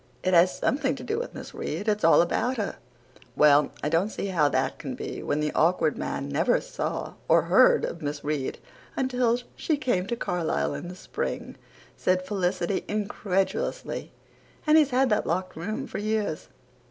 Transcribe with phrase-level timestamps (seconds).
[0.23, 1.87] "It has something to do with Miss Reade.
[1.87, 2.77] It's all about her."
[3.35, 7.43] "Well, I don't see how that can be when the Awkward Man never saw or
[7.43, 8.57] heard of Miss Reade
[8.95, 11.55] until she came to Carlisle in the spring,"
[11.95, 14.11] said Felicity incredulously,
[14.65, 16.47] "and he's had that locked room for years."